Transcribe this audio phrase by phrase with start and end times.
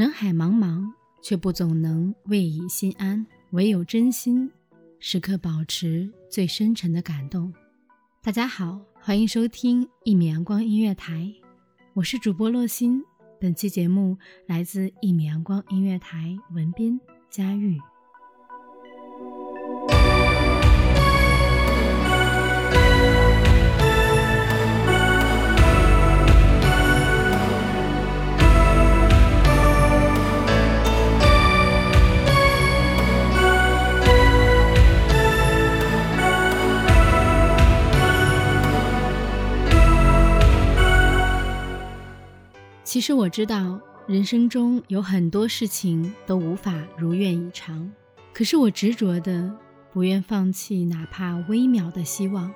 [0.00, 0.90] 人海茫茫，
[1.20, 3.26] 却不总能未以心安。
[3.50, 4.50] 唯有真心，
[4.98, 7.52] 时刻保持最深沉的感动。
[8.22, 11.30] 大家好，欢迎收听一米阳光音乐台，
[11.92, 13.04] 我是主播洛心。
[13.38, 16.98] 本期节目来自一米阳光音乐台，文斌、
[17.28, 17.78] 佳玉。
[42.90, 47.88] 其实我知道，人生中有很多事情都无法如愿以偿，
[48.32, 49.48] 可是我执着的
[49.92, 52.52] 不愿放弃哪怕微渺的希望。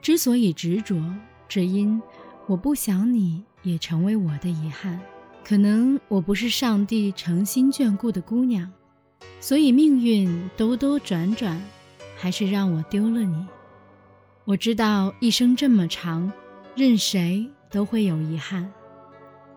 [0.00, 1.02] 之所以执着，
[1.48, 2.00] 只因
[2.46, 5.00] 我不想你也成为我的遗憾。
[5.42, 8.70] 可能我不是上帝诚心眷顾的姑娘，
[9.40, 11.60] 所以命运兜兜转转，
[12.16, 13.44] 还是让我丢了你。
[14.44, 16.32] 我知道一生这么长，
[16.76, 18.72] 任谁都会有遗憾。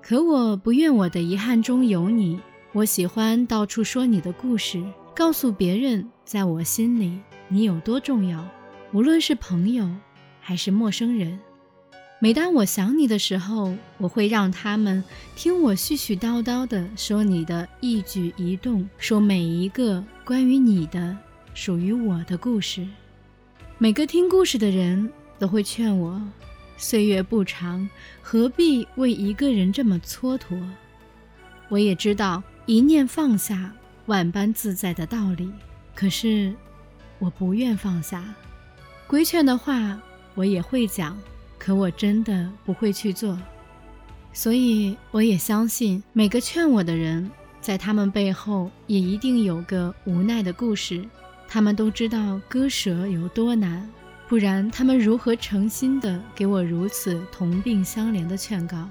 [0.08, 2.40] 可我不愿我的遗憾中有你。
[2.74, 4.80] 我喜欢到处说你的故事，
[5.16, 8.48] 告诉别人，在我心里你有多重要。
[8.94, 9.90] 无论是朋友
[10.40, 11.40] 还是陌生人，
[12.20, 15.04] 每当我想你的时候，我会让他们
[15.36, 21.18] 听我絮絮叨叨的说你的一举一动，说每一个关于你的、
[21.56, 22.88] 属于我的故事。
[23.80, 26.22] 每个听故事的人都会劝我。
[26.78, 27.90] 岁月不长，
[28.22, 30.62] 何必为一个人这么蹉跎？
[31.70, 33.72] 我也知道一念放下，
[34.08, 35.52] 万般自在的道理。
[35.96, 36.54] 可是，
[37.18, 38.24] 我不愿放下。
[39.08, 40.00] 规劝的话
[40.34, 41.18] 我也会讲，
[41.58, 43.40] 可我真的不会去做。
[44.34, 47.32] 所以，我也相信每个劝我的人，
[47.62, 51.04] 在他们背后也一定有个无奈的故事。
[51.48, 53.90] 他们都知道割舍有多难。
[54.28, 58.90] 不然，他们如何诚心的给我如此同病相怜的劝告？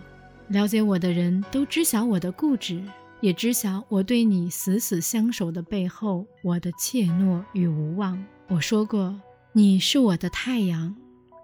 [0.48, 2.80] 了解我的人都知晓我的固执，
[3.20, 8.24] 也知晓我对你死死相守的背后，我的怯懦与无望。
[8.46, 9.20] 我说过，
[9.52, 10.94] 你是我的太阳，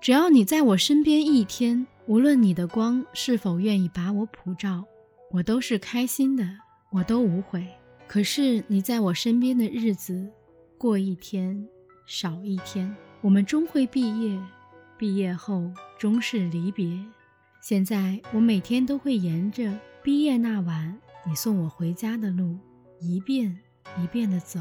[0.01, 4.85] 只要你在我身边一天，无论你的光是否愿意把我普照，
[5.33, 6.49] 我都是开心的，
[6.93, 7.67] 我都无悔。
[8.07, 10.31] 可是你在我身边的日子，
[10.79, 11.67] 过一天
[12.07, 12.95] 少一天。
[13.23, 14.41] 我们终会毕业，
[14.97, 16.99] 毕业后终是离别。
[17.61, 22.57] 现在我每天都会沿着毕业那晚你送我回家的路，
[22.99, 23.59] 一遍
[24.03, 24.61] 一遍地走。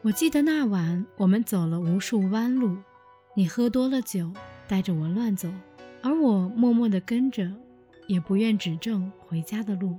[0.00, 2.78] 我记得那晚我们走了无数弯路，
[3.36, 4.32] 你喝多了酒，
[4.66, 5.52] 带着我乱走，
[6.02, 7.52] 而我默默地跟着，
[8.06, 9.98] 也不愿指正回家的路。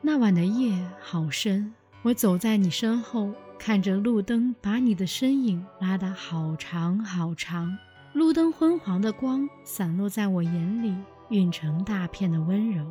[0.00, 3.34] 那晚的夜好深，我走在你身后。
[3.64, 7.78] 看着路灯把你的身影拉得好长好长，
[8.12, 10.92] 路灯昏黄的光散落在我眼里，
[11.28, 12.84] 晕成大片的温柔，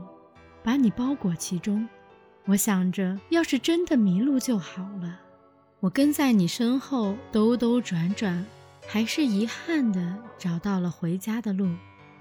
[0.63, 1.85] 把你包裹其中。
[2.45, 5.19] 我想着，要是真的迷路就好了。
[5.81, 8.45] 我跟在你身后兜兜转转，
[8.88, 11.67] 还是遗憾的找到了回家的路。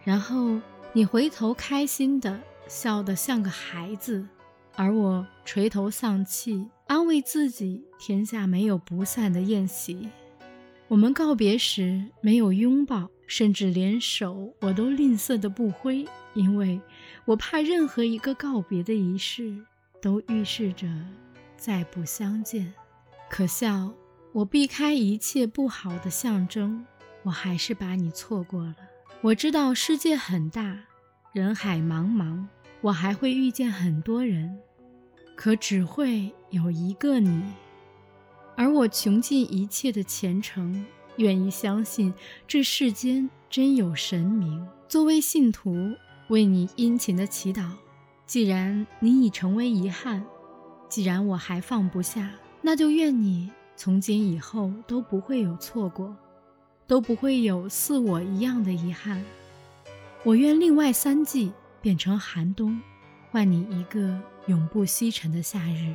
[0.03, 0.59] 然后
[0.93, 4.27] 你回头开心的笑得像个孩子，
[4.75, 6.67] 而我垂头丧气。
[6.91, 10.09] 安慰自己，天下没有不散的宴席。
[10.89, 16.05] 我们告别时没有拥抱，甚至连手我都吝啬的不挥，
[16.35, 16.81] 因为
[17.27, 19.57] 我怕任何一个告别的仪式
[20.03, 20.89] 都预示着
[21.57, 22.75] 再不相见。
[23.31, 23.95] 可笑，
[24.33, 26.85] 我避开一切不好的象征，
[27.23, 28.75] 我还是把你错过了。
[29.21, 30.77] 我知道世界很大，
[31.33, 32.45] 人海茫茫，
[32.81, 34.59] 我还会遇见很多人。
[35.37, 37.45] 可只会有一个你，
[38.57, 40.85] 而我穷尽一切的虔诚，
[41.17, 42.13] 愿意相信
[42.49, 44.67] 这世间真有神明。
[44.89, 45.95] 作为信徒，
[46.27, 47.71] 为你殷勤的祈祷。
[48.27, 50.25] 既然你已成为遗憾，
[50.89, 52.29] 既然我还放不下，
[52.63, 56.17] 那就愿你从今以后都不会有错过，
[56.89, 59.25] 都不会有似我一样的遗憾。
[60.25, 62.81] 我愿另外三季变成寒冬，
[63.31, 65.95] 换你一个永不西沉的夏日。